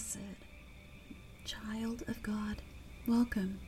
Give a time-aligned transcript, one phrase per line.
[0.00, 0.18] blessed
[1.44, 2.62] child of God.
[3.06, 3.60] Welcome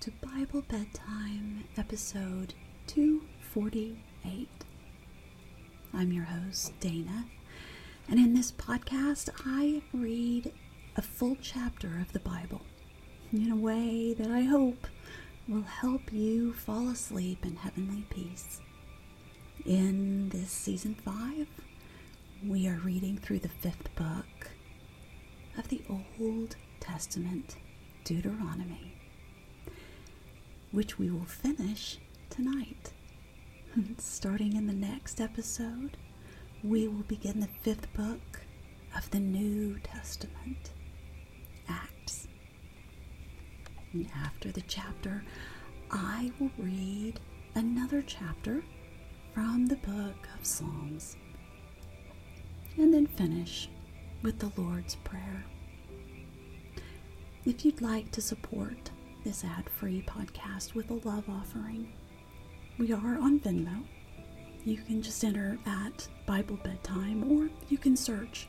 [0.00, 2.52] to Bible Bedtime, episode
[2.88, 4.48] 248.
[5.94, 7.24] I'm your host, Dana,
[8.06, 10.52] and in this podcast, I read
[10.96, 12.60] a full chapter of the Bible
[13.32, 14.88] in a way that I hope
[15.48, 18.60] will help you fall asleep in heavenly peace.
[19.64, 21.46] In this season 5,
[22.46, 24.50] we are reading through the fifth book
[25.58, 25.82] of the
[26.20, 27.56] Old Testament,
[28.04, 28.94] Deuteronomy,
[30.70, 31.98] which we will finish
[32.30, 32.92] tonight.
[33.98, 35.96] Starting in the next episode,
[36.62, 38.40] we will begin the fifth book
[38.96, 40.72] of the New Testament,
[41.68, 42.28] Acts.
[43.92, 45.24] And after the chapter,
[45.90, 47.18] I will read
[47.54, 48.62] another chapter
[49.34, 51.16] from the book of Psalms
[52.76, 53.68] and then finish
[54.22, 55.44] with the Lord's Prayer.
[57.44, 58.90] If you'd like to support
[59.24, 61.92] this ad free podcast with a love offering,
[62.78, 63.84] we are on Venmo.
[64.64, 68.48] You can just enter at Bible Bedtime or you can search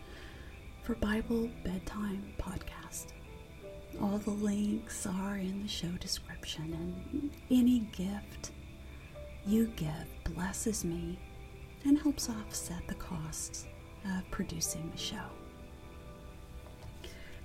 [0.83, 3.07] for Bible Bedtime Podcast.
[4.01, 8.51] All the links are in the show description, and any gift
[9.45, 11.19] you give blesses me
[11.85, 13.65] and helps offset the costs
[14.05, 15.38] of producing the show.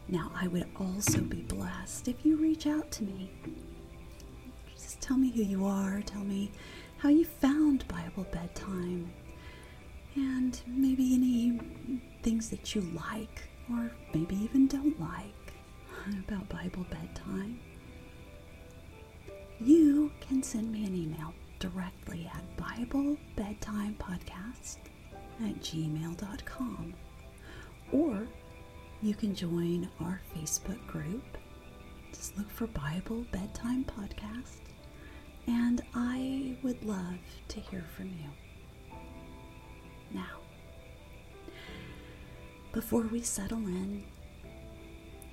[0.09, 3.31] Now, I would also be blessed if you reach out to me.
[4.75, 6.51] Just tell me who you are, tell me
[6.99, 9.11] how you found Bible bedtime,
[10.15, 11.59] and maybe any
[12.23, 15.55] things that you like or maybe even don't like
[16.29, 17.59] about Bible bedtime.
[19.61, 24.77] You can send me an email directly at BibleBedtimePodcast Bedtime Podcast
[25.43, 26.95] at gmail.com.
[27.93, 28.27] Or
[29.05, 31.23] you can join our Facebook group.
[32.11, 34.61] Just look for Bible Bedtime Podcast.
[35.47, 38.97] And I would love to hear from you.
[40.11, 40.41] Now,
[42.73, 44.05] before we settle in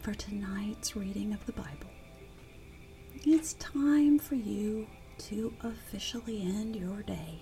[0.02, 1.92] for tonight's reading of the Bible,
[3.26, 4.86] it's time for you
[5.20, 7.40] to officially end your day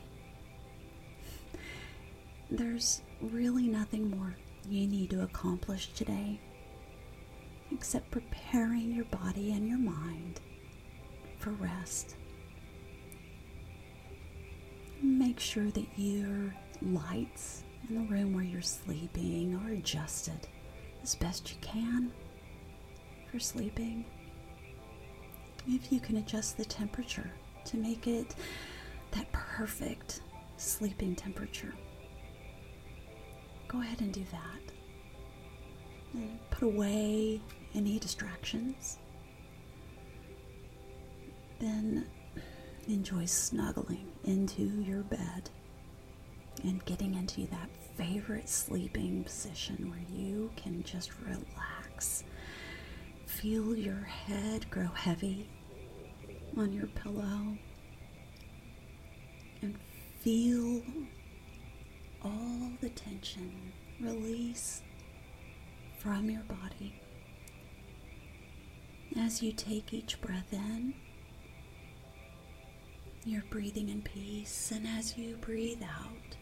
[2.52, 4.36] there's really nothing more
[4.72, 6.40] you need to accomplish today
[7.72, 10.40] except preparing your body and your mind
[11.38, 12.16] for rest.
[15.02, 20.48] Make sure that your lights in the room where you're sleeping are adjusted
[21.04, 22.12] as best you can
[23.32, 24.06] for sleeping.
[25.68, 27.32] If you can adjust the temperature
[27.66, 28.36] to make it
[29.12, 30.22] that perfect
[30.58, 31.74] sleeping temperature
[33.70, 34.74] go ahead and do that.
[36.14, 37.40] And put away
[37.74, 38.98] any distractions.
[41.60, 42.08] Then
[42.88, 45.50] enjoy snuggling into your bed
[46.64, 52.24] and getting into that favorite sleeping position where you can just relax.
[53.28, 55.48] Feel your head grow heavy
[56.58, 57.58] on your pillow
[59.62, 59.78] and
[60.20, 60.82] feel
[62.24, 64.82] all the tension release
[65.98, 66.96] from your body.
[69.18, 70.94] As you take each breath in,
[73.26, 76.38] you're breathing in peace, and as you breathe out,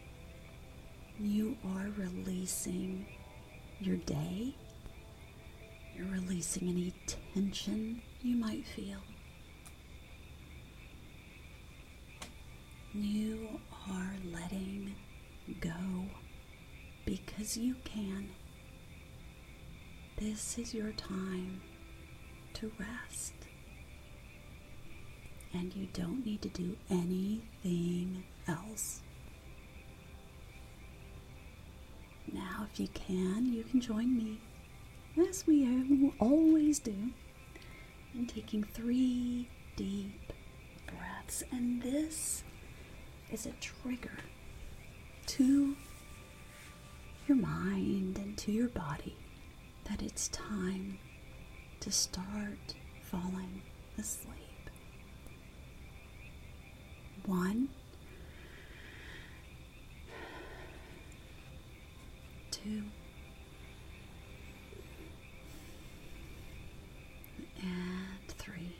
[1.18, 3.06] you are releasing
[3.80, 4.54] your day.
[5.96, 6.94] You're releasing any
[7.34, 9.00] tension you might feel.
[12.94, 13.60] You
[13.90, 14.94] are letting
[15.60, 15.72] go
[17.38, 18.30] because you can.
[20.18, 21.60] This is your time
[22.54, 23.34] to rest.
[25.52, 29.02] And you don't need to do anything else.
[32.32, 34.40] Now, if you can, you can join me,
[35.28, 37.12] as we always do,
[38.14, 40.32] in taking three deep
[40.88, 41.44] breaths.
[41.52, 42.42] And this
[43.30, 44.18] is a trigger
[45.26, 45.76] to
[47.28, 49.14] your mind and to your body
[49.84, 50.98] that it's time
[51.80, 53.60] to start falling
[53.98, 54.34] asleep.
[57.26, 57.68] One,
[62.50, 62.84] two,
[67.60, 68.74] and three.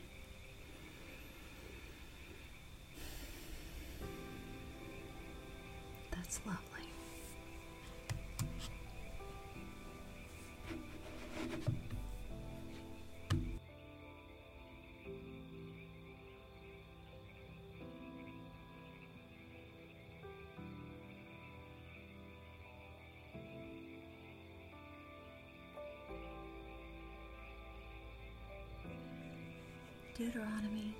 [30.18, 30.96] Deuteronomy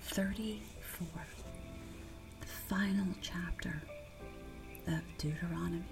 [0.00, 1.08] 34,
[2.40, 3.82] the final chapter
[4.86, 5.82] of Deuteronomy.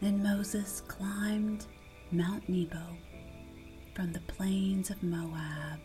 [0.00, 1.66] Then Moses climbed
[2.12, 2.78] Mount Nebo
[3.96, 5.80] from the plains of Moab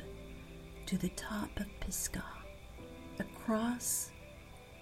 [0.85, 2.23] to the top of Pisgah,
[3.17, 4.11] across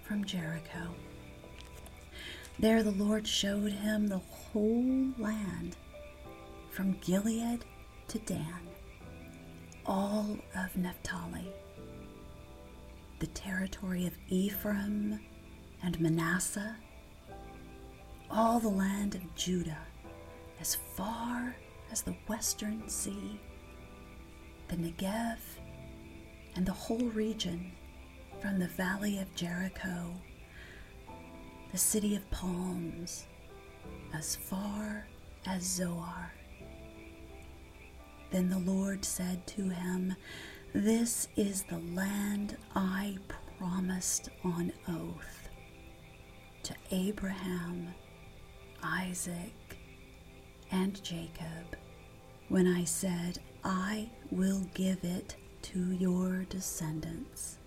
[0.02, 0.94] from Jericho.
[2.58, 5.78] There the Lord showed him the whole land
[6.74, 7.64] from Gilead
[8.08, 8.68] to Dan,
[9.86, 11.46] all of Naphtali,
[13.20, 15.20] the territory of Ephraim
[15.84, 16.74] and Manasseh,
[18.28, 19.86] all the land of Judah,
[20.60, 21.54] as far
[21.92, 23.38] as the western sea,
[24.66, 25.38] the Negev,
[26.56, 27.70] and the whole region
[28.42, 30.12] from the valley of Jericho,
[31.70, 33.26] the city of palms,
[34.12, 35.06] as far
[35.46, 36.32] as Zoar.
[38.34, 40.16] Then the Lord said to him,
[40.72, 43.16] This is the land I
[43.60, 45.48] promised on oath
[46.64, 47.94] to Abraham,
[48.82, 49.78] Isaac,
[50.72, 51.76] and Jacob
[52.48, 55.36] when I said, I will give it
[55.70, 57.58] to your descendants.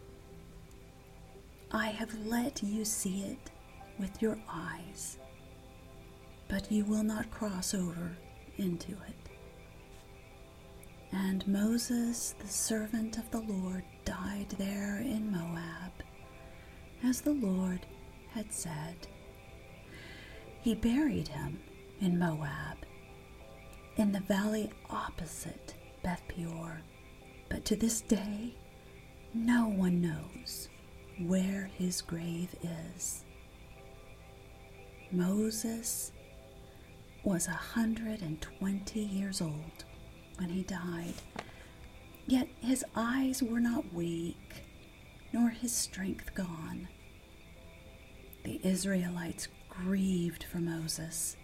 [1.72, 3.52] I have let you see it
[3.98, 5.18] with your eyes,
[6.50, 8.18] but you will not cross over
[8.58, 9.27] into it.
[11.12, 15.92] And Moses, the servant of the Lord, died there in Moab,
[17.04, 17.86] as the Lord
[18.32, 19.08] had said.
[20.62, 21.60] He buried him
[22.02, 22.78] in Moab,
[23.96, 26.82] in the valley opposite Beth Peor.
[27.50, 28.54] But to this day,
[29.34, 30.70] no one knows
[31.26, 32.54] where his grave
[32.96, 33.24] is.
[35.12, 36.12] Moses
[37.24, 39.86] was a hundred and twenty years old
[40.38, 41.14] when he died.
[42.26, 44.64] Yet his eyes were not weak,
[45.34, 46.88] nor his strength gone.
[48.44, 51.38] The Israelites grieved for Moses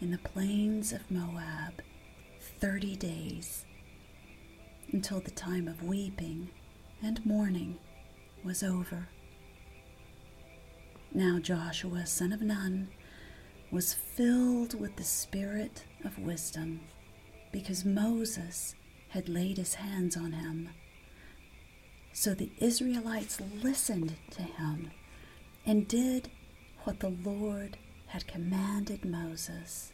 [0.00, 1.82] in the plains of Moab
[2.60, 3.64] thirty days
[4.92, 6.50] until the time of weeping
[7.02, 7.78] and mourning
[8.44, 9.08] was over.
[11.12, 12.88] Now Joshua, son of Nun,
[13.70, 16.80] was filled with the spirit of wisdom
[17.54, 18.74] because Moses
[19.10, 20.70] had laid his hands on him.
[22.12, 24.90] So the Israelites listened to him
[25.64, 26.32] and did
[26.82, 27.76] what the Lord
[28.08, 29.92] had commanded Moses.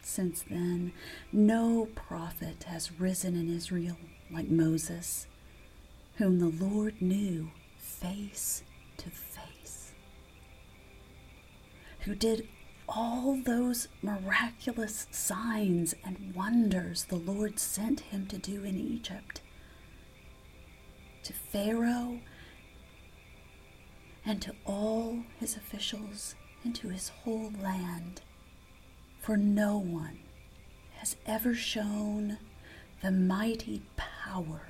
[0.00, 0.94] Since then,
[1.32, 3.98] no prophet has risen in Israel
[4.30, 5.26] like Moses,
[6.16, 8.62] whom the Lord knew face
[8.96, 9.92] to face,
[12.00, 12.48] who did
[12.88, 19.40] all those miraculous signs and wonders the Lord sent him to do in Egypt,
[21.24, 22.20] to Pharaoh
[24.24, 28.22] and to all his officials and to his whole land.
[29.20, 30.20] For no one
[30.96, 32.38] has ever shown
[33.02, 34.62] the mighty power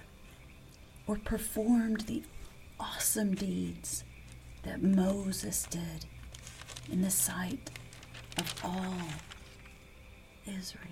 [1.06, 2.22] or performed the
[2.78, 4.04] awesome deeds
[4.62, 6.06] that Moses did
[6.90, 7.70] in the sight
[8.38, 8.94] of all
[10.46, 10.84] Israel.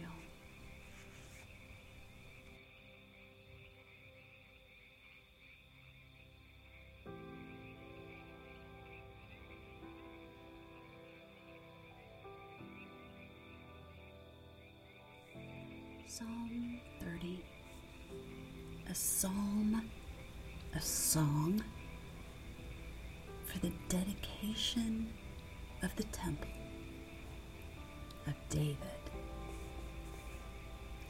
[16.09, 17.45] Psalm 30,
[18.91, 19.83] a psalm,
[20.75, 21.63] a song
[23.45, 25.13] for the dedication
[25.83, 26.66] of the temple
[28.27, 28.77] of David.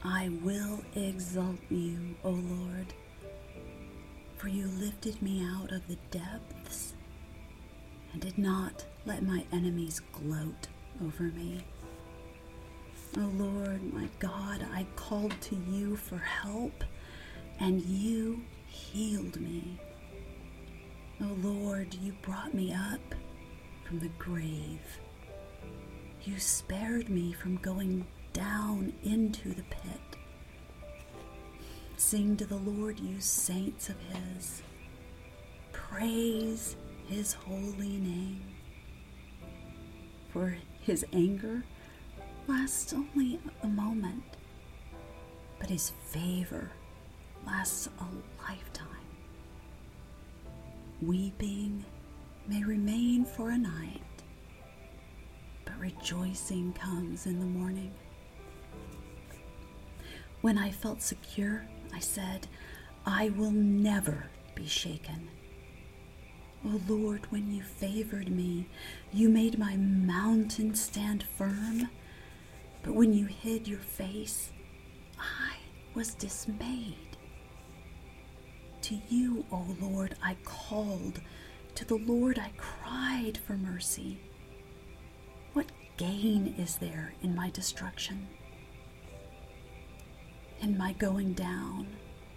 [0.05, 2.95] I will exalt you, O Lord,
[4.37, 6.95] for you lifted me out of the depths
[8.13, 10.69] and did not let my enemies gloat
[11.05, 11.65] over me.
[13.19, 16.85] O Lord, my God, I called to you for help,
[17.61, 19.79] and you healed me.
[21.23, 23.15] O Lord, you brought me up
[23.85, 25.01] from the grave.
[26.27, 30.17] You spared me from going down into the pit.
[31.97, 34.61] Sing to the Lord, you saints of His.
[35.71, 36.75] Praise
[37.07, 38.43] His holy name.
[40.33, 41.63] For His anger
[42.49, 44.25] lasts only a moment,
[45.61, 46.73] but His favor
[47.47, 48.89] lasts a lifetime.
[51.01, 51.85] Weeping
[52.49, 54.03] may remain for a night,
[55.67, 57.93] but rejoicing comes in the morning.
[60.41, 62.47] When I felt secure, I said,
[63.05, 65.29] I will never be shaken.
[66.65, 68.67] O oh Lord, when you favored me,
[69.13, 71.91] you made my mountain stand firm.
[72.83, 74.51] But when you hid your face,
[75.19, 75.57] I
[75.95, 77.17] was dismayed.
[78.83, 81.21] To you, O oh Lord, I called.
[81.75, 84.19] To the Lord I cried for mercy.
[85.97, 88.29] Gain is there in my destruction?
[90.61, 91.87] In my going down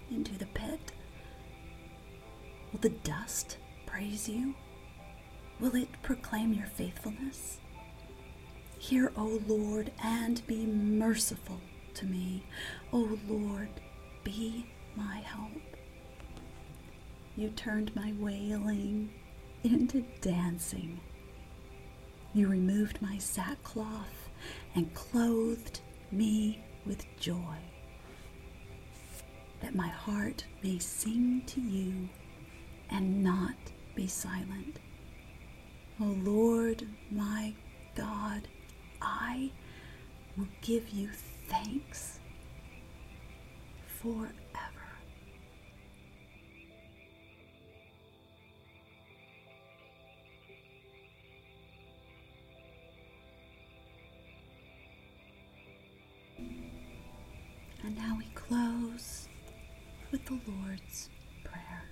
[0.10, 0.94] into the pit?
[2.72, 4.56] Will the dust praise you?
[5.60, 7.60] Will it proclaim your faithfulness?
[8.78, 11.60] Hear, O Lord, and be merciful
[11.96, 12.46] to me.
[12.94, 13.68] O Lord,
[14.24, 15.52] be my help.
[17.36, 19.10] You turned my wailing
[19.64, 21.02] into dancing.
[22.34, 24.30] You removed my sackcloth
[24.76, 25.82] and clothed
[26.12, 27.58] me with joy,
[29.62, 32.08] that my heart may sing to you
[32.92, 33.56] and not
[33.96, 34.80] be silent.
[36.00, 37.54] O Lord, my
[37.96, 38.48] God,
[39.02, 39.52] I
[40.38, 41.10] will give you
[41.48, 42.20] thanks
[44.02, 44.39] forever.
[57.90, 59.28] And now we close
[60.12, 61.10] with the Lord's
[61.44, 61.86] Prayer.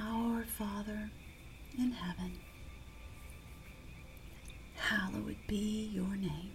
[0.00, 1.10] Our Father
[1.76, 2.32] in heaven,
[4.74, 6.52] hallowed be your name.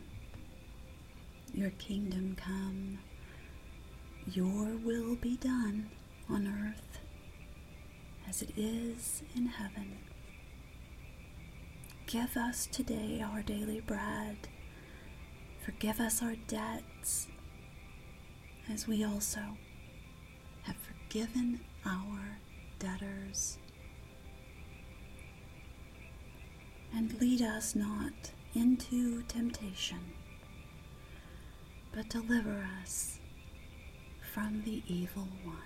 [1.54, 2.98] Your kingdom come,
[4.32, 5.92] your will be done
[6.28, 6.98] on earth
[8.28, 10.00] as it is in heaven.
[12.08, 14.48] Give us today our daily bread
[15.64, 17.28] Forgive us our debts
[18.70, 19.40] as we also
[20.64, 22.38] have forgiven our
[22.80, 23.58] debtors.
[26.94, 30.00] And lead us not into temptation,
[31.96, 33.20] but deliver us
[34.34, 35.58] from the evil one.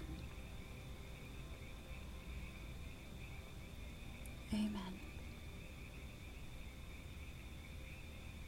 [4.54, 4.94] Amen.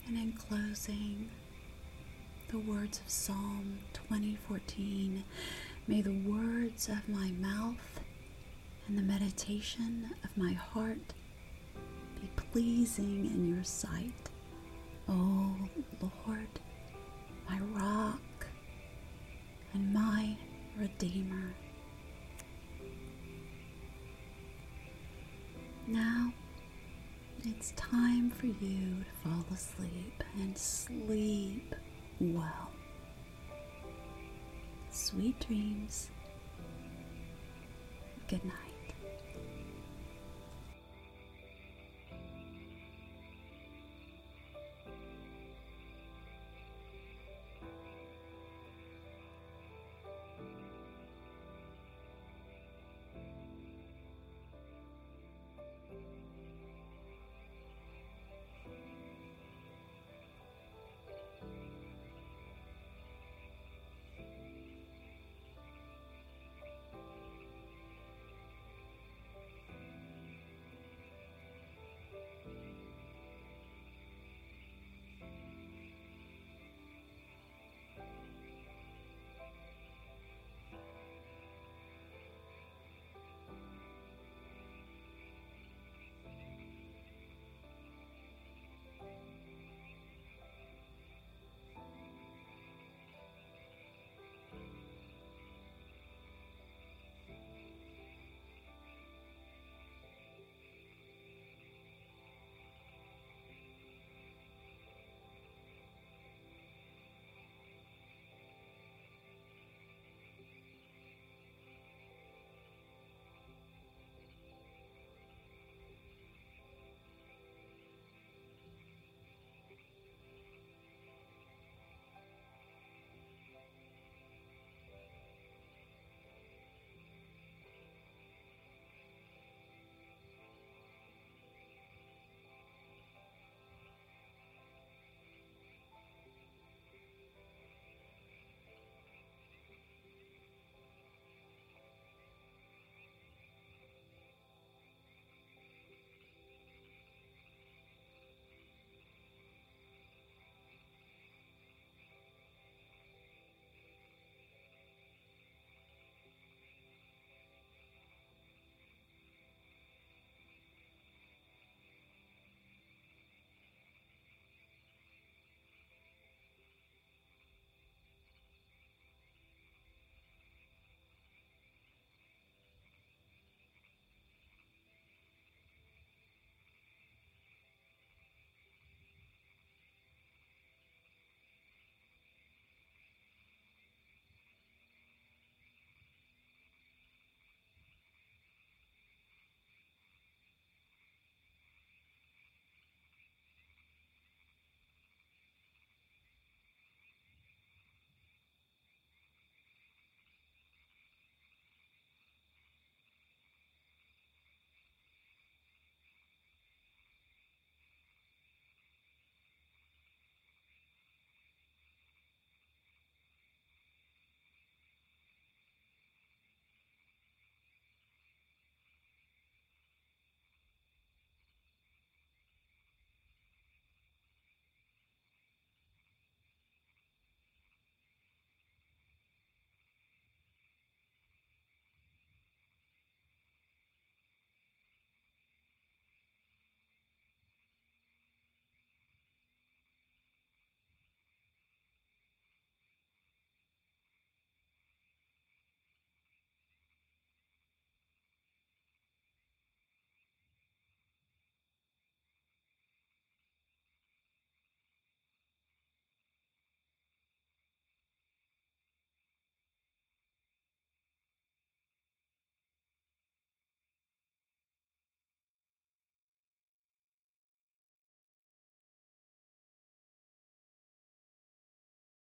[0.08, 1.30] And in closing,
[2.50, 5.24] the words of Psalm 2014
[5.88, 8.00] May the words of my mouth
[8.88, 11.14] and the meditation of my heart
[12.20, 14.30] be pleasing in your sight,
[15.08, 15.56] O
[16.02, 16.60] Lord,
[17.48, 18.48] my rock
[19.76, 20.36] and my
[20.80, 21.54] Redeemer.
[25.86, 26.34] Now,
[27.44, 31.76] it's time for you to fall asleep and sleep
[32.20, 32.70] well.
[34.92, 36.10] Sweet dreams.
[38.28, 38.79] Good night.